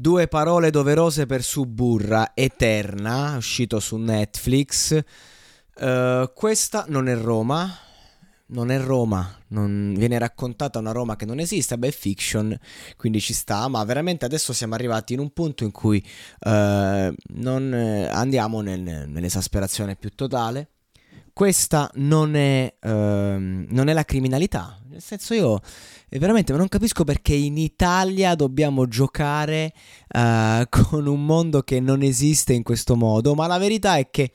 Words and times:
Due 0.00 0.28
parole 0.28 0.70
doverose 0.70 1.26
per 1.26 1.42
Suburra, 1.42 2.30
Eterna, 2.32 3.34
uscito 3.36 3.80
su 3.80 3.96
Netflix. 3.96 4.96
Uh, 5.74 6.30
questa 6.34 6.84
non 6.86 7.08
è 7.08 7.16
Roma, 7.16 7.68
non 8.46 8.70
è 8.70 8.78
Roma, 8.78 9.28
non 9.48 9.94
viene 9.98 10.16
raccontata 10.16 10.78
una 10.78 10.92
Roma 10.92 11.16
che 11.16 11.24
non 11.24 11.40
esiste, 11.40 11.76
beh 11.78 11.88
è 11.88 11.90
fiction, 11.90 12.56
quindi 12.96 13.20
ci 13.20 13.32
sta, 13.32 13.66
ma 13.66 13.82
veramente 13.82 14.24
adesso 14.24 14.52
siamo 14.52 14.74
arrivati 14.74 15.14
in 15.14 15.18
un 15.18 15.32
punto 15.32 15.64
in 15.64 15.72
cui 15.72 16.00
uh, 16.44 17.12
non, 17.34 17.74
eh, 17.74 18.06
andiamo 18.06 18.60
nel, 18.60 19.08
nell'esasperazione 19.08 19.96
più 19.96 20.14
totale. 20.14 20.68
Questa 21.38 21.88
non 21.94 22.34
è, 22.34 22.74
uh, 22.82 22.88
non 22.88 23.86
è 23.86 23.92
la 23.92 24.02
criminalità, 24.02 24.76
nel 24.88 25.00
senso 25.00 25.34
io 25.34 25.60
e 26.08 26.18
veramente 26.18 26.52
non 26.52 26.66
capisco 26.66 27.04
perché 27.04 27.32
in 27.32 27.56
Italia 27.56 28.34
dobbiamo 28.34 28.88
giocare 28.88 29.72
uh, 30.16 30.64
con 30.68 31.06
un 31.06 31.24
mondo 31.24 31.62
che 31.62 31.78
non 31.78 32.02
esiste 32.02 32.54
in 32.54 32.64
questo 32.64 32.96
modo, 32.96 33.36
ma 33.36 33.46
la 33.46 33.58
verità 33.58 33.98
è 33.98 34.10
che 34.10 34.32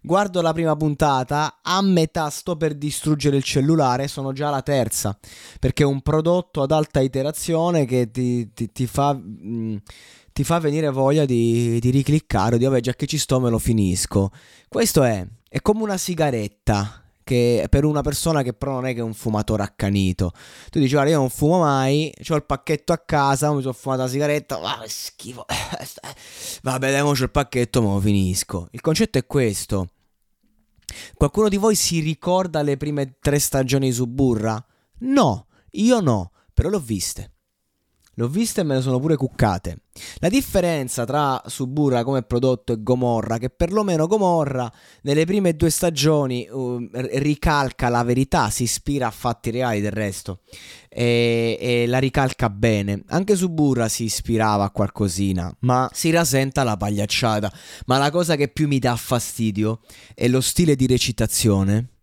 guardo 0.00 0.40
la 0.42 0.52
prima 0.52 0.76
puntata, 0.76 1.58
a 1.60 1.82
metà 1.82 2.30
sto 2.30 2.56
per 2.56 2.76
distruggere 2.76 3.36
il 3.36 3.42
cellulare, 3.42 4.06
sono 4.06 4.32
già 4.32 4.46
alla 4.46 4.62
terza, 4.62 5.18
perché 5.58 5.82
è 5.82 5.86
un 5.86 6.02
prodotto 6.02 6.62
ad 6.62 6.70
alta 6.70 7.00
iterazione 7.00 7.84
che 7.84 8.12
ti, 8.12 8.52
ti, 8.52 8.70
ti 8.70 8.86
fa... 8.86 9.12
Mh, 9.12 9.44
mm, 9.44 9.76
ti 10.34 10.42
fa 10.42 10.58
venire 10.58 10.90
voglia 10.90 11.24
di, 11.24 11.78
di 11.78 11.90
ricliccare, 11.90 12.58
di 12.58 12.64
vabbè 12.64 12.80
già 12.80 12.94
che 12.94 13.06
ci 13.06 13.18
sto 13.18 13.38
me 13.38 13.50
lo 13.50 13.60
finisco. 13.60 14.32
Questo 14.68 15.04
è, 15.04 15.24
è 15.54 15.62
come 15.62 15.84
una 15.84 15.96
sigaretta 15.96 17.00
che 17.22 17.68
per 17.70 17.84
una 17.84 18.02
persona 18.02 18.42
che 18.42 18.54
però 18.54 18.72
non 18.72 18.86
è 18.86 18.92
che 18.92 18.98
è 18.98 19.04
un 19.04 19.14
fumatore 19.14 19.62
accanito. 19.62 20.32
Tu 20.68 20.80
dici, 20.80 20.94
guarda, 20.94 21.12
io 21.12 21.18
non 21.18 21.30
fumo 21.30 21.60
mai, 21.60 22.12
ho 22.28 22.34
il 22.34 22.44
pacchetto 22.44 22.92
a 22.92 22.98
casa, 22.98 23.52
mi 23.52 23.60
sono 23.60 23.72
fumato 23.72 24.02
la 24.02 24.08
sigaretta, 24.08 24.58
ah, 24.60 24.80
che 24.80 24.88
schifo. 24.88 25.46
Vabbè, 26.60 26.90
dai, 26.90 27.02
c'ho 27.02 27.12
il 27.12 27.30
pacchetto, 27.30 27.82
ma 27.82 27.92
lo 27.92 28.00
finisco. 28.00 28.66
Il 28.72 28.80
concetto 28.80 29.16
è 29.16 29.26
questo. 29.26 29.90
Qualcuno 31.14 31.48
di 31.48 31.56
voi 31.56 31.76
si 31.76 32.00
ricorda 32.00 32.60
le 32.62 32.76
prime 32.76 33.18
tre 33.20 33.38
stagioni 33.38 33.90
di 33.90 33.94
Suburra? 33.94 34.60
No, 35.02 35.46
io 35.70 36.00
no, 36.00 36.32
però 36.52 36.68
l'ho 36.68 36.80
viste. 36.80 37.33
L'ho 38.14 38.28
vista 38.28 38.60
e 38.60 38.64
me 38.64 38.74
ne 38.74 38.80
sono 38.80 39.00
pure 39.00 39.16
cuccate. 39.16 39.78
La 40.18 40.28
differenza 40.28 41.04
tra 41.04 41.40
Suburra 41.46 42.02
come 42.02 42.22
prodotto 42.22 42.72
e 42.72 42.82
Gomorra, 42.82 43.38
che 43.38 43.50
perlomeno 43.50 44.06
Gomorra 44.06 44.70
nelle 45.02 45.24
prime 45.24 45.54
due 45.54 45.70
stagioni 45.70 46.48
uh, 46.50 46.88
ricalca 46.92 47.88
la 47.88 48.02
verità, 48.02 48.50
si 48.50 48.64
ispira 48.64 49.06
a 49.06 49.12
fatti 49.12 49.50
reali 49.50 49.80
del 49.80 49.92
resto 49.92 50.40
e, 50.88 51.56
e, 51.60 51.86
la 51.86 51.98
ricalca 51.98 52.50
bene. 52.50 53.02
Anche 53.08 53.36
Suburra 53.36 53.88
si 53.88 54.04
ispirava 54.04 54.64
a 54.64 54.70
qualcosina, 54.70 55.54
ma 55.60 55.88
si 55.92 56.10
rasenta 56.10 56.64
la 56.64 56.76
pagliacciata. 56.76 57.52
Ma 57.86 57.98
la 57.98 58.10
cosa 58.10 58.36
che 58.36 58.48
più 58.48 58.66
mi 58.66 58.78
dà 58.78 58.96
fastidio 58.96 59.80
è 60.14 60.28
lo 60.28 60.40
stile 60.40 60.76
di 60.76 60.86
recitazione 60.86 61.93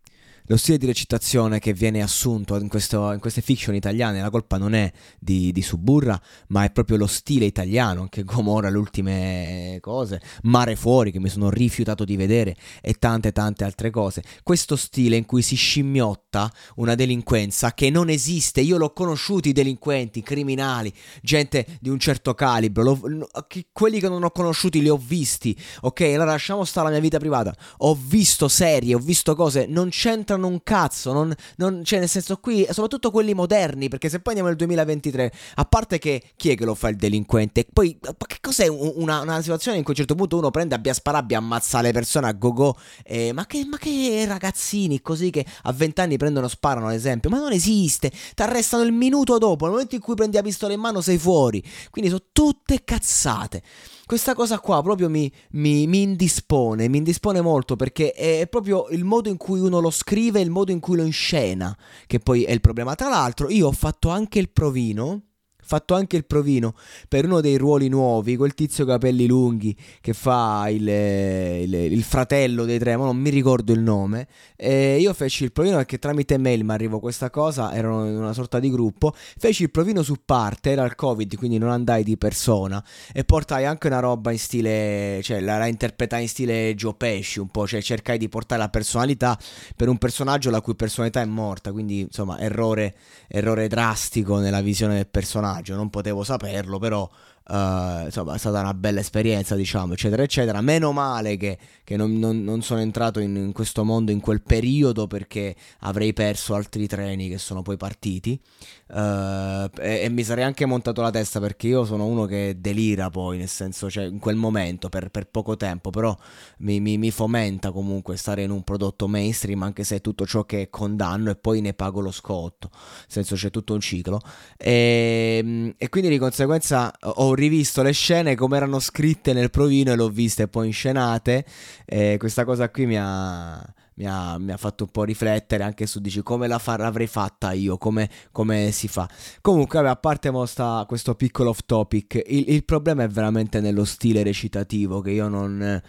lo 0.46 0.58
stile 0.58 0.78
di 0.78 0.86
recitazione 0.86 1.60
che 1.60 1.74
viene 1.74 2.02
assunto 2.02 2.56
in, 2.58 2.68
questo, 2.68 3.12
in 3.12 3.20
queste 3.20 3.42
fiction 3.42 3.76
italiane, 3.76 4.22
la 4.22 4.30
colpa 4.30 4.58
non 4.58 4.74
è 4.74 4.92
di, 5.20 5.52
di, 5.52 5.62
Suburra, 5.62 6.20
ma 6.48 6.64
è 6.64 6.72
proprio 6.72 6.98
lo 6.98 7.08
stile 7.08 7.46
italiano, 7.46 8.02
anche 8.02 8.24
Gomorra, 8.24 8.70
le 8.70 8.78
ultime 8.78 9.78
cose, 9.80 10.22
Mare 10.44 10.76
Fuori 10.76 11.12
che 11.12 11.20
mi 11.20 11.30
sono 11.30 11.50
rifiutato 11.50 12.04
di 12.04 12.16
vedere 12.16 12.56
e 12.82 12.94
tante 12.94 13.32
tante 13.32 13.64
altre 13.64 13.90
cose. 13.90 14.24
Questo 14.44 14.76
stile 14.76 15.16
in 15.16 15.26
cui 15.26 15.42
si 15.42 15.56
scimmiotta 15.56 16.52
una 16.76 16.96
delinquenza 16.96 17.74
che 17.74 17.90
non 17.90 18.10
esiste, 18.10 18.62
io 18.62 18.78
l'ho 18.78 18.94
conosciuto 18.94 19.48
i 19.48 19.54
delinquenti, 19.54 20.22
criminali, 20.22 20.92
gente 21.22 21.66
di 21.80 21.90
un 21.90 22.00
certo 22.00 22.34
calibro, 22.34 22.84
lo, 22.84 23.30
quelli 23.72 24.00
che 24.00 24.10
non 24.10 24.24
ho 24.24 24.32
conosciuti 24.32 24.82
li 24.82 24.90
ho 24.90 24.98
visti, 24.98 25.58
ok? 25.82 26.02
Allora 26.02 26.32
lasciamo 26.32 26.66
stare 26.66 26.88
la 26.88 26.94
mia 26.94 27.02
vita 27.02 27.20
privata, 27.20 27.56
ho 27.78 27.96
visto 27.96 28.48
serie, 28.48 28.96
ho 28.96 29.00
visto 29.00 29.36
cose, 29.36 29.66
non 29.68 29.90
c'entra 29.90 30.31
c'entrano 30.32 30.48
un 30.48 30.64
cazzo, 30.64 31.12
non, 31.12 31.34
non, 31.58 31.84
cioè 31.84 32.00
nel 32.00 32.08
senso 32.08 32.38
qui, 32.38 32.66
soprattutto 32.70 33.12
quelli 33.12 33.34
moderni, 33.34 33.90
perché 33.90 34.10
se 34.10 34.20
poi 34.20 34.34
andiamo 34.34 34.50
nel 34.50 34.58
2023, 34.58 35.32
a 35.56 35.66
parte 35.66 36.00
che 36.00 36.22
chi 36.36 36.52
è 36.52 36.56
che 36.56 36.66
lo 36.66 36.76
fa 36.76 36.90
il 36.90 36.96
delinquente? 36.96 37.66
Poi, 37.72 37.98
che 38.00 38.38
cos'è 38.40 38.68
una, 38.68 39.22
una 39.22 39.42
situazione 39.42 39.78
in 39.78 39.84
cui 39.84 39.94
a 39.94 39.98
un 40.00 40.06
certo 40.06 40.16
punto 40.16 40.38
uno 40.38 40.52
prende, 40.52 40.76
abbia 40.76 40.94
sparato, 40.94 41.24
abbia 41.24 41.38
ammazza 41.38 41.82
le 41.82 41.92
persone 41.92 42.28
a 42.28 42.32
go-go, 42.32 42.78
eh, 43.04 43.34
ma, 43.34 43.46
che, 43.46 43.66
ma 43.66 43.78
che 43.78 44.26
ragazzini 44.28 45.02
così 45.02 45.30
che 45.30 45.46
a 45.64 45.72
20 45.72 46.02
anni 46.02 46.18
prendono, 46.18 46.48
sparano 46.48 46.88
ad 46.88 46.94
esempio, 46.94 47.30
ma 47.30 47.40
non 47.40 47.52
esiste, 47.52 48.10
ti 48.10 48.42
arrestano 48.42 48.84
il 48.84 48.94
minuto 48.94 49.38
dopo, 49.38 49.66
nel 49.66 49.74
momento 49.74 49.96
in 49.96 50.02
cui 50.02 50.16
prendi 50.16 50.38
la 50.38 50.44
pistola 50.44 50.74
in 50.74 50.80
mano 50.80 51.02
sei 51.02 51.18
fuori, 51.18 51.64
quindi 51.90 52.10
sono 52.10 52.24
tutte 52.32 52.84
cazzate 52.84 53.62
questa 54.06 54.34
cosa 54.34 54.60
qua 54.60 54.82
proprio 54.82 55.10
mi, 55.10 55.32
mi, 55.52 55.88
mi, 55.88 56.02
indispone, 56.02 56.88
mi 56.88 56.98
indispone 56.98 57.42
molto 57.42 57.76
perché 57.76 58.12
è 58.12 58.48
proprio 58.48 58.88
il 58.90 59.04
modo 59.04 59.30
in 59.30 59.38
cui 59.38 59.60
uno 59.60 59.80
lo 59.80 59.90
scrive, 59.90 60.42
il 60.42 60.50
modo 60.50 60.72
in 60.72 60.80
cui 60.80 60.98
lo 60.98 61.04
inscena, 61.04 61.76
che 62.08 62.20
poi 62.20 62.44
è 62.44 62.52
il 62.52 62.62
problema. 62.62 62.96
Tra 62.96 63.10
l'altro 63.10 63.50
io 63.50 63.68
ho 63.68 63.72
fatto 63.72 64.10
anche 64.10 64.40
il 64.40 64.50
provino 64.50 65.22
fatto 65.62 65.94
anche 65.94 66.18
il 66.18 66.26
provino 66.26 66.74
per 67.08 67.26
uno 67.26 67.42
dei 67.42 67.58
ruoli 67.58 67.88
nuovi, 67.88 68.36
quel 68.36 68.54
tizio 68.54 68.86
capelli 68.86 69.28
lunghi 69.28 69.76
che 70.02 70.14
fa 70.14 70.68
il, 70.70 70.88
il, 70.88 71.74
il 71.74 72.04
fratello 72.04 72.66
dei 72.66 72.80
tre, 72.80 72.98
ma 72.98 73.06
non 73.06 73.18
mi 73.18 73.30
ricordo 73.30 73.72
il 73.74 73.80
nome. 73.80 74.28
E 74.56 74.98
io 75.00 75.14
feci 75.14 75.44
il 75.44 75.52
provino 75.52 75.78
perché 75.78 76.00
tramite 76.00 76.38
mail 76.38 76.64
mi 76.64 76.72
arrivò 76.72 77.00
questa 77.00 77.30
cosa, 77.30 77.74
erano 77.74 78.08
in 78.08 78.16
una 78.16 78.34
sorta 78.34 78.60
di 78.60 78.70
gruppo. 78.70 79.14
Feci 79.16 79.64
il 79.64 79.72
provino 79.72 80.04
su 80.04 80.16
parte, 80.26 80.72
era 80.72 80.84
il 80.84 80.96
covid, 80.96 81.36
quindi 81.38 81.58
non 81.58 81.70
andai 81.70 82.04
di 82.04 82.18
persona. 82.18 82.84
E 83.14 83.24
portai 83.24 83.66
anche 83.66 83.88
una 83.88 84.00
roba 84.00 84.32
in 84.32 84.40
stile, 84.40 85.20
cioè 85.24 85.40
la, 85.40 85.58
la 85.58 85.68
interpretai 85.68 86.22
in 86.24 86.28
stile 86.28 86.76
Joe 86.76 86.96
Pesci 86.96 87.40
un 87.40 87.50
po', 87.50 87.68
cioè 87.68 87.82
cercai 87.82 88.18
di 88.18 88.30
portare 88.30 88.62
la 88.62 88.70
personalità 88.70 89.38
per 89.76 89.90
un 89.90 89.98
personaggio 89.98 90.50
la 90.50 90.62
cui 90.62 90.76
personalità 90.76 91.22
è 91.22 91.26
morta, 91.26 91.72
quindi 91.72 92.02
insomma 92.02 92.40
errore, 92.40 92.96
errore 93.28 93.68
drastico 93.68 94.38
nella 94.40 94.62
visione 94.62 94.96
del 94.96 95.08
personaggio 95.08 95.51
personaggio, 95.52 95.76
non 95.76 95.90
potevo 95.90 96.24
saperlo, 96.24 96.80
però 96.80 97.10
Uh, 97.48 98.06
insomma, 98.06 98.36
è 98.36 98.38
stata 98.38 98.60
una 98.60 98.74
bella 98.74 99.00
esperienza, 99.00 99.56
diciamo, 99.56 99.94
eccetera, 99.94 100.24
eccetera. 100.24 100.62
Meno 100.62 100.92
male 100.92 101.38
che, 101.38 101.58
che 101.84 101.98
non, 101.98 102.18
non, 102.18 102.44
non, 102.44 102.62
sono 102.62 102.80
entrato 102.80 103.20
in, 103.20 103.36
in, 103.36 103.52
questo 103.52 103.84
mondo 103.84 104.12
in 104.12 104.20
quel 104.20 104.42
periodo 104.42 105.08
perché 105.08 105.56
avrei 105.80 106.14
perso 106.14 106.54
altri 106.54 106.88
treni 106.88 107.28
che 107.28 107.38
sono 107.38 107.62
poi 107.62 107.78
partiti. 107.78 108.40
Uh, 108.88 109.70
e, 109.80 110.02
e, 110.04 110.10
mi 110.10 110.24
sarei 110.24 110.44
anche 110.44 110.66
montato 110.66 111.02
la 111.02 111.12
testa 111.12 111.40
perché 111.40 111.68
io 111.68 111.84
sono 111.86 112.06
uno 112.06 112.26
che 112.26 112.58
delira 112.60 113.10
poi, 113.10 113.38
nel 113.38 113.48
senso, 113.48 113.90
cioè 113.90 114.06
in 114.06 114.20
quel 114.20 114.36
momento 114.36 114.90
per, 114.90 115.10
per 115.10 115.28
poco 115.28 115.58
tempo, 115.58 115.90
però 115.90 116.16
mi, 116.60 116.80
mi, 116.80 116.98
mi, 116.98 117.10
fomenta 117.10 117.72
comunque 117.72 118.18
stare 118.18 118.44
in 118.44 118.52
un 118.52 118.64
prodotto 118.64 119.08
mainstream, 119.08 119.64
anche 119.64 119.84
se 119.84 119.98
è 119.98 120.02
tutto 120.02 120.26
ciò 120.26 120.44
che 120.44 120.70
condanno 120.70 121.32
e 121.32 121.36
poi 121.36 121.62
ne 121.62 121.74
pago 121.74 122.02
lo 122.02 122.12
scotto, 122.12 122.70
nel 122.72 123.06
senso 123.08 123.36
c'è 123.36 123.50
tutto 123.50 123.74
un 123.74 123.80
ciclo. 123.80 124.20
E, 124.58 125.74
e 125.78 125.90
quindi 125.90 126.10
di 126.10 126.18
conseguenza 126.18 126.94
ho 127.00 127.31
rivisto 127.34 127.82
le 127.82 127.92
scene 127.92 128.36
come 128.36 128.58
erano 128.58 128.80
scritte 128.80 129.34
nel 129.34 129.50
provino 129.50 129.92
e 129.92 129.96
l'ho 129.96 130.10
viste 130.10 130.48
poi 130.48 130.68
inscenate. 130.68 131.46
E 131.86 132.18
questa 132.18 132.46
cosa 132.46 132.70
qui 132.70 132.86
mi 132.86 132.98
ha, 132.98 133.74
mi 133.96 134.06
ha, 134.08 134.38
mi 134.38 134.52
ha, 134.52 134.58
fatto 134.58 134.86
un 134.86 134.92
po' 134.92 135.04
riflettere 135.04 135.64
anche 135.64 135.86
su 135.86 136.00
dici, 136.00 136.24
come 136.24 136.48
la 136.48 136.60
far, 136.60 136.80
l'avrei 136.80 137.08
fatta 137.08 137.52
io, 137.52 137.78
come, 137.78 138.10
come 138.32 138.72
si 138.72 138.88
fa. 138.88 139.10
Comunque, 139.42 139.80
a 139.80 139.96
parte 139.96 140.32
sta, 140.46 140.86
questo 140.88 141.16
piccolo 141.16 141.50
off 141.50 141.60
topic, 141.66 142.22
il, 142.26 142.46
il 142.50 142.66
problema 142.66 143.04
è 143.04 143.08
veramente 143.08 143.60
nello 143.60 143.86
stile 143.86 144.24
recitativo 144.24 145.02
che 145.02 145.12
io 145.12 145.28
non 145.28 145.82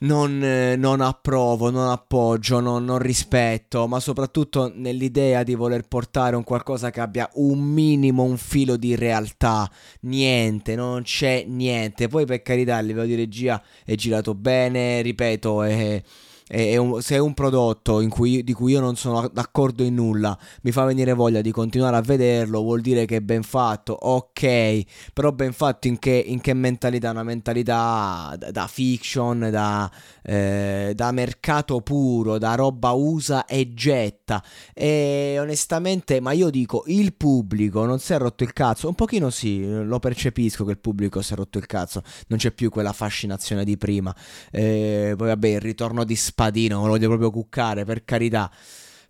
non, 0.00 0.42
eh, 0.42 0.76
non, 0.76 1.00
approvo, 1.00 1.70
non 1.70 1.88
appoggio, 1.88 2.60
non, 2.60 2.84
non, 2.84 2.98
rispetto, 2.98 3.86
ma 3.86 4.00
soprattutto 4.00 4.72
nell'idea 4.74 5.42
di 5.42 5.54
voler 5.54 5.86
portare 5.86 6.36
un 6.36 6.44
qualcosa 6.44 6.90
che 6.90 7.00
abbia 7.00 7.28
un 7.34 7.58
minimo, 7.60 8.22
un 8.22 8.36
filo 8.36 8.76
di 8.76 8.94
realtà. 8.94 9.70
Niente, 10.02 10.74
non 10.74 11.02
c'è 11.02 11.44
niente. 11.46 12.08
Poi 12.08 12.24
per 12.24 12.42
carità 12.42 12.78
il 12.78 12.86
livello 12.86 13.06
di 13.06 13.14
regia 13.14 13.62
è 13.84 13.94
girato 13.94 14.34
bene, 14.34 15.02
ripeto, 15.02 15.62
è 15.62 16.02
è 16.50 16.76
un, 16.76 17.00
se 17.00 17.14
è 17.14 17.18
un 17.18 17.32
prodotto 17.32 18.04
cui, 18.08 18.42
di 18.42 18.52
cui 18.52 18.72
io 18.72 18.80
non 18.80 18.96
sono 18.96 19.30
d'accordo 19.32 19.84
in 19.84 19.94
nulla, 19.94 20.36
mi 20.62 20.72
fa 20.72 20.84
venire 20.84 21.12
voglia 21.12 21.40
di 21.40 21.52
continuare 21.52 21.96
a 21.96 22.00
vederlo, 22.00 22.60
vuol 22.60 22.80
dire 22.80 23.06
che 23.06 23.16
è 23.16 23.20
ben 23.20 23.44
fatto, 23.44 23.92
ok, 23.92 25.12
però 25.12 25.30
ben 25.30 25.52
fatto 25.52 25.86
in 25.86 26.00
che, 26.00 26.10
in 26.10 26.40
che 26.40 26.52
mentalità? 26.52 27.10
Una 27.10 27.22
mentalità 27.22 28.34
da, 28.36 28.50
da 28.50 28.66
fiction, 28.66 29.48
da, 29.50 29.90
eh, 30.22 30.92
da, 30.94 31.12
mercato 31.12 31.80
puro, 31.82 32.36
da 32.38 32.56
roba 32.56 32.90
usa 32.90 33.44
e 33.44 33.72
getta. 33.72 34.42
E 34.74 35.36
onestamente, 35.38 36.20
ma 36.20 36.32
io 36.32 36.50
dico, 36.50 36.82
il 36.86 37.14
pubblico 37.14 37.84
non 37.84 38.00
si 38.00 38.12
è 38.12 38.18
rotto 38.18 38.42
il 38.42 38.52
cazzo, 38.52 38.88
un 38.88 38.94
pochino 38.94 39.30
sì, 39.30 39.64
lo 39.64 40.00
percepisco 40.00 40.64
che 40.64 40.72
il 40.72 40.78
pubblico 40.78 41.22
si 41.22 41.32
è 41.32 41.36
rotto 41.36 41.58
il 41.58 41.66
cazzo, 41.66 42.02
non 42.26 42.40
c'è 42.40 42.50
più 42.50 42.70
quella 42.70 42.92
fascinazione 42.92 43.64
di 43.64 43.76
prima. 43.76 44.12
Eh, 44.50 45.14
poi 45.16 45.28
vabbè, 45.28 45.48
il 45.48 45.60
ritorno 45.60 46.02
di 46.02 46.16
Spider 46.16 46.38
spadino, 46.40 46.82
lo 46.82 46.88
voglio 46.88 47.08
proprio 47.08 47.30
cuccare, 47.30 47.84
per 47.84 48.04
carità. 48.04 48.50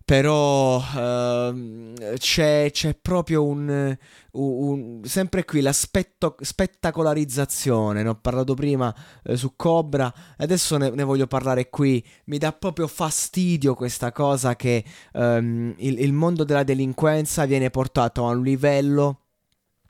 Però 0.03 0.77
uh, 0.77 1.93
c'è, 2.17 2.69
c'è, 2.71 2.95
proprio 2.95 3.45
un, 3.45 3.95
un, 4.31 4.99
sempre 5.03 5.45
qui 5.45 5.61
l'aspetto 5.61 6.35
spettacolarizzazione. 6.41 8.03
Ne 8.03 8.09
ho 8.09 8.15
parlato 8.15 8.53
prima 8.53 8.93
eh, 9.23 9.37
su 9.37 9.53
Cobra, 9.55 10.13
adesso 10.37 10.75
ne, 10.75 10.89
ne, 10.89 11.03
voglio 11.03 11.27
parlare 11.27 11.69
qui. 11.69 12.03
Mi 12.25 12.37
dà 12.37 12.51
proprio 12.51 12.87
fastidio 12.87 13.73
questa 13.75 14.11
cosa 14.11 14.55
che 14.57 14.83
um, 15.13 15.73
il, 15.77 15.99
il 15.99 16.11
mondo 16.11 16.43
della 16.43 16.63
delinquenza 16.63 17.45
viene 17.45 17.69
portato 17.69 18.27
a 18.27 18.31
un 18.31 18.41
livello 18.41 19.20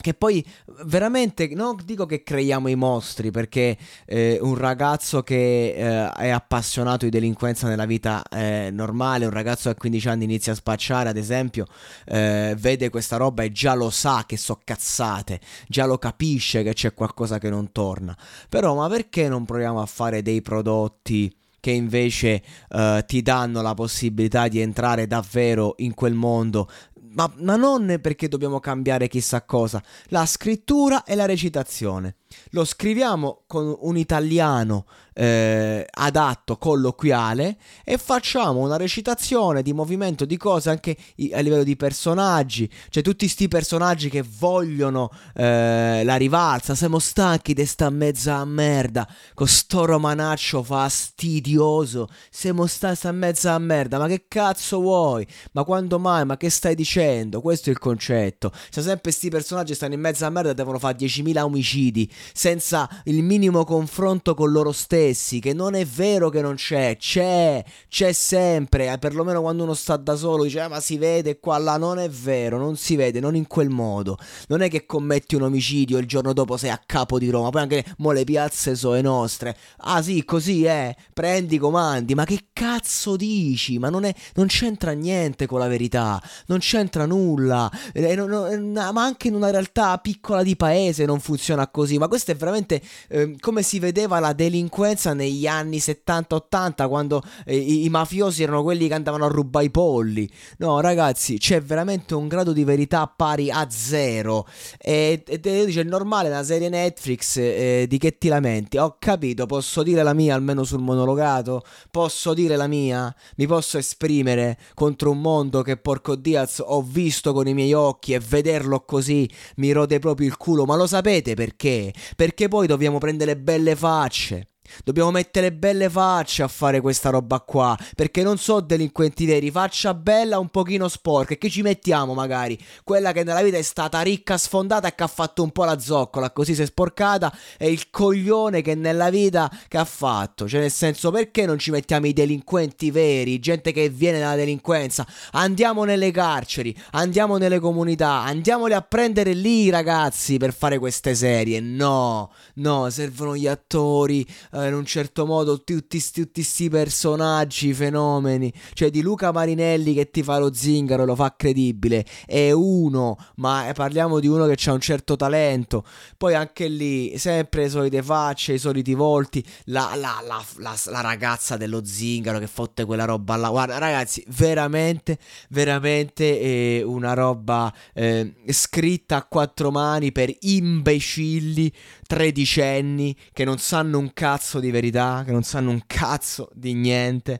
che 0.01 0.13
poi 0.13 0.45
veramente 0.85 1.47
non 1.53 1.77
dico 1.85 2.05
che 2.05 2.23
creiamo 2.23 2.67
i 2.67 2.75
mostri 2.75 3.31
perché 3.31 3.77
eh, 4.05 4.37
un 4.41 4.55
ragazzo 4.55 5.23
che 5.23 5.73
eh, 5.75 6.11
è 6.11 6.29
appassionato 6.29 7.05
di 7.05 7.11
delinquenza 7.11 7.67
nella 7.67 7.85
vita 7.85 8.23
eh, 8.29 8.69
normale, 8.71 9.25
un 9.25 9.31
ragazzo 9.31 9.69
a 9.69 9.75
15 9.75 10.07
anni 10.09 10.23
inizia 10.25 10.51
a 10.51 10.55
spacciare 10.55 11.09
ad 11.09 11.17
esempio, 11.17 11.65
eh, 12.05 12.55
vede 12.57 12.89
questa 12.89 13.17
roba 13.17 13.43
e 13.43 13.51
già 13.51 13.73
lo 13.73 13.89
sa 13.89 14.23
che 14.25 14.37
so 14.37 14.59
cazzate, 14.63 15.39
già 15.67 15.85
lo 15.85 15.97
capisce 15.97 16.63
che 16.63 16.73
c'è 16.73 16.93
qualcosa 16.93 17.37
che 17.37 17.49
non 17.49 17.71
torna. 17.71 18.17
Però 18.49 18.75
ma 18.75 18.89
perché 18.89 19.29
non 19.29 19.45
proviamo 19.45 19.81
a 19.81 19.85
fare 19.85 20.21
dei 20.21 20.41
prodotti 20.41 21.33
che 21.61 21.71
invece 21.71 22.41
uh, 22.69 23.05
ti 23.05 23.21
danno 23.21 23.61
la 23.61 23.75
possibilità 23.75 24.47
di 24.49 24.59
entrare 24.59 25.07
davvero 25.07 25.75
in 25.77 25.93
quel 25.93 26.15
mondo 26.15 26.67
ma, 27.13 27.31
ma, 27.37 27.55
non 27.55 27.99
perché 28.01 28.27
dobbiamo 28.27 28.59
cambiare 28.59 29.07
chissà 29.07 29.43
cosa, 29.43 29.81
la 30.05 30.25
scrittura 30.25 31.03
e 31.03 31.15
la 31.15 31.25
recitazione. 31.25 32.15
Lo 32.51 32.65
scriviamo 32.65 33.43
con 33.47 33.75
un 33.79 33.97
italiano 33.97 34.85
eh, 35.13 35.85
adatto, 35.89 36.57
colloquiale, 36.57 37.57
e 37.83 37.97
facciamo 37.97 38.59
una 38.59 38.77
recitazione 38.77 39.61
di 39.61 39.73
movimento 39.73 40.25
di 40.25 40.37
cose 40.37 40.69
anche 40.69 40.95
a 41.33 41.39
livello 41.39 41.63
di 41.63 41.75
personaggi, 41.75 42.69
cioè 42.89 43.03
tutti 43.03 43.25
questi 43.25 43.47
personaggi 43.47 44.09
che 44.09 44.23
vogliono 44.39 45.11
eh, 45.35 46.01
la 46.03 46.15
rivalsa, 46.15 46.75
siamo 46.75 46.99
stanchi 46.99 47.53
di 47.53 47.65
sta 47.65 47.89
mezza 47.89 48.43
merda, 48.45 49.07
con 49.33 49.47
sto 49.47 49.85
romanaccio 49.85 50.63
fastidioso, 50.63 52.09
siamo 52.29 52.65
stanchi 52.65 52.97
sta 52.97 53.11
mezza 53.11 53.57
merda, 53.59 53.97
ma 53.97 54.07
che 54.07 54.25
cazzo 54.27 54.79
vuoi? 54.79 55.25
Ma 55.51 55.63
quando 55.63 55.99
mai? 55.99 56.25
Ma 56.25 56.37
che 56.37 56.49
stai 56.49 56.75
dicendo? 56.75 57.41
Questo 57.41 57.69
è 57.69 57.71
il 57.71 57.79
concetto. 57.79 58.51
Se 58.69 58.81
sempre 58.81 59.01
questi 59.01 59.29
personaggi 59.29 59.73
stanno 59.73 59.93
in 59.93 59.99
mezza 59.99 60.29
merda 60.29 60.53
devono 60.53 60.79
fare 60.79 60.97
10.000 60.97 61.39
omicidi 61.41 62.11
senza 62.33 62.89
il 63.05 63.23
minimo 63.23 63.63
confronto 63.63 64.33
con 64.33 64.51
loro 64.51 64.71
stessi, 64.71 65.39
che 65.39 65.53
non 65.53 65.75
è 65.75 65.85
vero 65.85 66.29
che 66.29 66.41
non 66.41 66.55
c'è, 66.55 66.97
c'è, 66.97 67.63
c'è 67.87 68.11
sempre, 68.11 68.91
eh, 68.91 68.97
perlomeno 68.97 69.41
quando 69.41 69.63
uno 69.63 69.73
sta 69.73 69.97
da 69.97 70.15
solo 70.15 70.43
dice 70.43 70.61
ah, 70.61 70.69
ma 70.69 70.79
si 70.79 70.97
vede 70.97 71.39
qua 71.39 71.57
là, 71.57 71.77
non 71.77 71.99
è 71.99 72.09
vero, 72.09 72.57
non 72.57 72.75
si 72.77 72.95
vede, 72.95 73.19
non 73.19 73.35
in 73.35 73.47
quel 73.47 73.69
modo, 73.69 74.17
non 74.47 74.61
è 74.61 74.69
che 74.69 74.85
commetti 74.85 75.35
un 75.35 75.43
omicidio 75.43 75.97
e 75.97 76.01
il 76.01 76.07
giorno 76.07 76.33
dopo 76.33 76.57
sei 76.57 76.69
a 76.69 76.81
capo 76.83 77.19
di 77.19 77.29
Roma, 77.29 77.49
poi 77.49 77.61
anche 77.61 77.85
mo 77.97 78.11
le 78.11 78.23
piazze 78.23 78.75
sono 78.75 78.99
nostre, 79.01 79.55
ah 79.77 80.01
sì 80.01 80.23
così 80.23 80.65
è, 80.65 80.95
prendi 81.13 81.55
i 81.55 81.57
comandi, 81.57 82.15
ma 82.15 82.25
che 82.25 82.47
cazzo 82.53 83.15
dici, 83.15 83.77
ma 83.79 83.89
non, 83.89 84.03
è, 84.03 84.13
non 84.35 84.47
c'entra 84.47 84.91
niente 84.91 85.45
con 85.45 85.59
la 85.59 85.67
verità, 85.67 86.21
non 86.47 86.59
c'entra 86.59 87.05
nulla, 87.05 87.69
eh, 87.93 88.15
non, 88.15 88.29
non, 88.29 88.71
ma 88.71 89.03
anche 89.03 89.27
in 89.27 89.35
una 89.35 89.49
realtà 89.49 89.97
piccola 89.97 90.43
di 90.43 90.55
paese 90.55 91.05
non 91.05 91.19
funziona 91.19 91.67
così, 91.67 91.97
ma 91.97 92.07
questo 92.11 92.31
è 92.31 92.35
veramente 92.35 92.81
eh, 93.07 93.37
come 93.39 93.63
si 93.63 93.79
vedeva 93.79 94.19
la 94.19 94.33
delinquenza 94.33 95.13
negli 95.13 95.47
anni 95.47 95.77
70-80 95.77 96.89
quando 96.89 97.23
eh, 97.45 97.55
i, 97.55 97.85
i, 97.85 97.89
mafiosi 97.89 98.43
erano 98.43 98.63
quelli 98.63 98.89
che 98.89 98.95
andavano 98.95 99.23
a 99.23 99.29
rubare 99.29 99.63
i 99.63 99.69
polli. 99.69 100.29
No, 100.57 100.81
ragazzi, 100.81 101.37
c'è 101.37 101.61
veramente 101.61 102.13
un 102.13 102.27
grado 102.27 102.51
di 102.51 102.65
verità 102.65 103.07
pari 103.07 103.49
a 103.49 103.65
zero. 103.69 104.45
E, 104.77 105.23
e, 105.25 105.39
e 105.41 105.65
dice: 105.65 105.79
è 105.79 105.83
normale 105.85 106.27
una 106.27 106.43
serie 106.43 106.67
Netflix 106.67 107.37
eh, 107.37 107.85
di 107.87 107.97
che 107.97 108.17
ti 108.17 108.27
lamenti? 108.27 108.75
Ho 108.75 108.97
capito, 108.99 109.45
posso 109.45 109.81
dire 109.81 110.03
la 110.03 110.13
mia 110.13 110.35
almeno 110.35 110.65
sul 110.65 110.81
monologato? 110.81 111.63
Posso 111.89 112.33
dire 112.33 112.57
la 112.57 112.67
mia? 112.67 113.15
Mi 113.37 113.47
posso 113.47 113.77
esprimere 113.77 114.57
contro 114.73 115.11
un 115.11 115.21
mondo 115.21 115.61
che 115.61 115.77
porco 115.77 116.15
Diaz 116.15 116.61
ho 116.61 116.81
visto 116.81 117.31
con 117.31 117.47
i 117.47 117.53
miei 117.53 117.71
occhi 117.71 118.11
e 118.11 118.19
vederlo 118.19 118.81
così 118.81 119.29
mi 119.55 119.71
rode 119.71 119.99
proprio 119.99 120.27
il 120.27 120.35
culo. 120.35 120.65
Ma 120.65 120.75
lo 120.75 120.87
sapete 120.87 121.35
perché? 121.35 121.93
Perché 122.15 122.47
poi 122.47 122.67
dobbiamo 122.67 122.97
prendere 122.97 123.37
belle 123.37 123.75
facce. 123.75 124.50
Dobbiamo 124.83 125.11
mettere 125.11 125.51
belle 125.51 125.89
facce 125.89 126.43
a 126.43 126.47
fare 126.47 126.81
questa 126.81 127.09
roba 127.09 127.39
qua. 127.39 127.77
Perché 127.95 128.23
non 128.23 128.37
so 128.37 128.59
delinquenti 128.59 129.25
veri. 129.25 129.51
Faccia 129.51 129.93
bella 129.93 130.39
un 130.39 130.49
pochino 130.49 130.87
sporca. 130.87 131.33
E 131.33 131.37
che 131.37 131.49
ci 131.49 131.61
mettiamo 131.61 132.13
magari? 132.13 132.57
Quella 132.83 133.11
che 133.11 133.23
nella 133.23 133.41
vita 133.41 133.57
è 133.57 133.61
stata 133.61 134.01
ricca, 134.01 134.37
sfondata 134.37 134.87
e 134.87 134.95
che 134.95 135.03
ha 135.03 135.07
fatto 135.07 135.43
un 135.43 135.51
po' 135.51 135.63
la 135.63 135.79
zoccola. 135.79 136.31
Così 136.31 136.55
si 136.55 136.61
è 136.61 136.65
sporcata. 136.65 137.35
E 137.57 137.69
il 137.69 137.89
coglione 137.89 138.61
che 138.61 138.75
nella 138.75 139.09
vita 139.09 139.51
che 139.67 139.77
ha 139.77 139.85
fatto. 139.85 140.47
Cioè, 140.47 140.61
nel 140.61 140.71
senso, 140.71 141.11
perché 141.11 141.45
non 141.45 141.59
ci 141.59 141.71
mettiamo 141.71 142.07
i 142.07 142.13
delinquenti 142.13 142.91
veri? 142.91 143.39
Gente 143.39 143.71
che 143.71 143.89
viene 143.89 144.19
dalla 144.19 144.35
delinquenza. 144.35 145.05
Andiamo 145.31 145.83
nelle 145.83 146.11
carceri. 146.11 146.75
Andiamo 146.91 147.37
nelle 147.37 147.59
comunità. 147.59 148.21
Andiamoli 148.21 148.73
a 148.73 148.81
prendere 148.81 149.33
lì, 149.33 149.69
ragazzi, 149.69 150.37
per 150.37 150.53
fare 150.53 150.79
queste 150.79 151.15
serie. 151.15 151.59
No, 151.59 152.31
no, 152.55 152.89
servono 152.89 153.35
gli 153.35 153.47
attori. 153.47 154.25
Uh, 154.51 154.60
eh, 154.61 154.67
in 154.67 154.73
un 154.73 154.85
certo 154.85 155.25
modo 155.25 155.63
tutti 155.63 156.01
questi 156.31 156.69
personaggi, 156.69 157.73
fenomeni, 157.73 158.51
cioè 158.73 158.89
di 158.89 159.01
Luca 159.01 159.31
Marinelli 159.31 159.93
che 159.93 160.09
ti 160.09 160.23
fa 160.23 160.37
lo 160.37 160.53
zingaro, 160.53 161.05
lo 161.05 161.15
fa 161.15 161.35
credibile, 161.35 162.05
è 162.25 162.51
uno, 162.51 163.17
ma 163.35 163.71
parliamo 163.73 164.19
di 164.19 164.27
uno 164.27 164.45
che 164.45 164.69
ha 164.69 164.73
un 164.73 164.79
certo 164.79 165.15
talento, 165.15 165.85
poi 166.17 166.35
anche 166.35 166.67
lì 166.67 167.17
sempre 167.17 167.63
le 167.63 167.69
solite 167.69 168.03
facce, 168.03 168.53
i 168.53 168.57
soliti 168.57 168.93
volti, 168.93 169.43
la, 169.65 169.93
la, 169.95 170.21
la, 170.25 170.75
la 170.85 171.01
ragazza 171.01 171.57
dello 171.57 171.83
zingaro 171.83 172.39
che 172.39 172.47
fotte 172.47 172.85
quella 172.85 173.05
roba 173.05 173.35
là, 173.35 173.49
guarda 173.49 173.77
ragazzi, 173.77 174.23
veramente, 174.29 175.17
veramente 175.49 176.39
eh, 176.39 176.83
una 176.83 177.13
roba 177.13 177.73
eh, 177.93 178.33
scritta 178.47 179.17
a 179.17 179.25
quattro 179.25 179.71
mani 179.71 180.11
per 180.11 180.33
imbecilli 180.39 181.71
tredicenni 182.07 183.15
che 183.31 183.45
non 183.45 183.57
sanno 183.57 183.97
un 183.97 184.11
cazzo 184.13 184.50
di 184.59 184.71
verità, 184.71 185.23
che 185.25 185.31
non 185.31 185.43
sanno 185.43 185.71
un 185.71 185.83
cazzo 185.85 186.49
di 186.53 186.73
niente. 186.73 187.39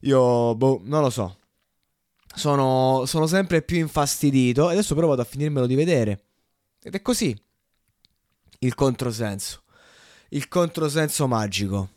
Io, 0.00 0.54
boh, 0.54 0.80
non 0.84 1.02
lo 1.02 1.10
so. 1.10 1.36
Sono, 2.34 3.04
sono 3.06 3.26
sempre 3.26 3.62
più 3.62 3.78
infastidito. 3.78 4.68
Adesso 4.68 4.94
però 4.94 5.08
vado 5.08 5.22
a 5.22 5.26
finirmelo 5.26 5.66
di 5.66 5.74
vedere. 5.74 6.24
Ed 6.82 6.94
è 6.94 7.02
così. 7.02 7.36
Il 8.60 8.74
controsenso. 8.74 9.62
Il 10.30 10.48
controsenso 10.48 11.26
magico. 11.26 11.90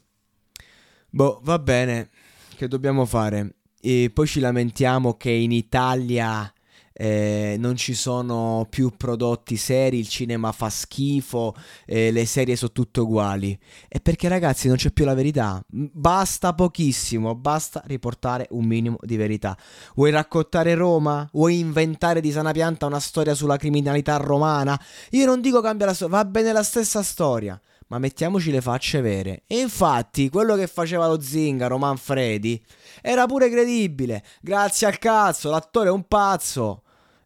Boh, 1.09 1.39
va 1.43 1.59
bene. 1.59 2.09
Che 2.55 2.67
dobbiamo 2.67 3.05
fare? 3.05 3.55
E 3.79 4.11
poi 4.13 4.27
ci 4.27 4.39
lamentiamo 4.39 5.15
che 5.17 5.29
in 5.29 5.51
Italia 5.51 6.51
eh, 6.93 7.55
non 7.57 7.75
ci 7.75 7.93
sono 7.93 8.67
più 8.69 8.91
prodotti 8.95 9.57
seri, 9.57 9.97
il 9.97 10.07
cinema 10.07 10.51
fa 10.51 10.69
schifo, 10.69 11.55
eh, 11.85 12.11
le 12.11 12.25
serie 12.25 12.55
sono 12.55 12.71
tutte 12.71 13.01
uguali. 13.01 13.57
E 13.89 13.99
perché 13.99 14.27
ragazzi 14.27 14.67
non 14.67 14.77
c'è 14.77 14.91
più 14.91 15.03
la 15.05 15.15
verità, 15.15 15.63
basta 15.67 16.53
pochissimo, 16.53 17.35
basta 17.35 17.81
riportare 17.85 18.47
un 18.51 18.65
minimo 18.65 18.97
di 19.01 19.17
verità. 19.17 19.57
Vuoi 19.95 20.11
raccontare 20.11 20.75
Roma? 20.75 21.27
Vuoi 21.33 21.59
inventare 21.59 22.21
di 22.21 22.31
sana 22.31 22.51
pianta 22.51 22.85
una 22.85 22.99
storia 22.99 23.33
sulla 23.33 23.57
criminalità 23.57 24.17
romana? 24.17 24.79
Io 25.11 25.25
non 25.25 25.41
dico 25.41 25.61
cambia 25.61 25.87
la 25.87 25.93
storia, 25.93 26.17
va 26.17 26.25
bene 26.25 26.51
la 26.51 26.63
stessa 26.63 27.01
storia 27.01 27.59
ma 27.87 27.99
mettiamoci 27.99 28.49
le 28.49 28.61
facce 28.61 29.01
vere. 29.01 29.43
E 29.45 29.59
infatti, 29.59 30.29
quello 30.29 30.55
che 30.55 30.65
faceva 30.65 31.07
lo 31.07 31.21
zingaro 31.21 31.77
Manfredi 31.77 32.59
era 33.01 33.27
pure 33.27 33.51
credibile. 33.51 34.23
Grazie 34.41 34.87
al 34.87 34.97
cazzo, 34.97 35.51
l'attore 35.51 35.89
è 35.89 35.91
un 35.91 36.07
pazzo. 36.07 36.82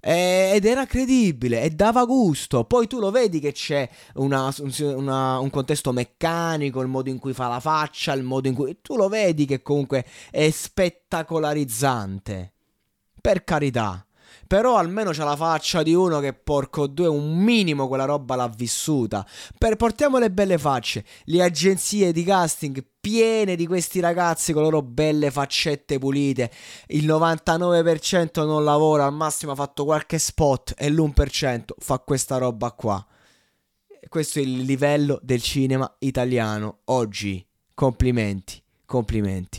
Ed 0.09 0.63
era 0.63 0.85
credibile 0.85 1.63
e 1.63 1.71
dava 1.71 2.05
gusto. 2.05 2.63
Poi 2.63 2.87
tu 2.87 2.97
lo 2.97 3.11
vedi 3.11 3.41
che 3.41 3.51
c'è 3.51 3.89
una, 4.15 4.53
una, 4.79 5.39
un 5.39 5.49
contesto 5.49 5.91
meccanico, 5.91 6.79
il 6.79 6.87
modo 6.87 7.09
in 7.09 7.19
cui 7.19 7.33
fa 7.33 7.49
la 7.49 7.59
faccia, 7.59 8.13
il 8.13 8.23
modo 8.23 8.47
in 8.47 8.53
cui. 8.53 8.77
Tu 8.81 8.95
lo 8.95 9.09
vedi 9.09 9.45
che 9.45 9.61
comunque 9.61 10.05
è 10.31 10.49
spettacolarizzante. 10.49 12.53
Per 13.19 13.43
carità. 13.43 14.06
Però 14.47 14.77
almeno 14.77 15.11
c'ha 15.11 15.25
la 15.25 15.35
faccia 15.35 15.83
di 15.83 15.93
uno 15.93 16.19
che 16.19 16.33
porco 16.33 16.87
due 16.87 17.07
un 17.07 17.35
minimo 17.35 17.87
quella 17.87 18.05
roba 18.05 18.35
l'ha 18.35 18.47
vissuta. 18.47 19.27
Per 19.57 19.75
portiamo 19.75 20.17
le 20.17 20.31
belle 20.31 20.57
facce. 20.57 21.03
Le 21.25 21.43
agenzie 21.43 22.13
di 22.13 22.23
casting 22.23 22.83
piene 22.99 23.55
di 23.55 23.67
questi 23.67 23.99
ragazzi 23.99 24.53
con 24.53 24.63
le 24.63 24.69
loro 24.69 24.81
belle 24.81 25.31
faccette 25.31 25.99
pulite. 25.99 26.51
Il 26.87 27.05
99% 27.05 28.45
non 28.45 28.63
lavora, 28.63 29.05
al 29.05 29.13
massimo 29.13 29.51
ha 29.51 29.55
fatto 29.55 29.83
qualche 29.83 30.17
spot 30.17 30.73
e 30.77 30.89
l'1% 30.89 31.63
fa 31.77 31.99
questa 31.99 32.37
roba 32.37 32.71
qua. 32.71 33.05
Questo 34.07 34.39
è 34.39 34.41
il 34.41 34.59
livello 34.59 35.19
del 35.21 35.41
cinema 35.41 35.93
italiano 35.99 36.79
oggi. 36.85 37.45
Complimenti, 37.73 38.61
complimenti. 38.85 39.55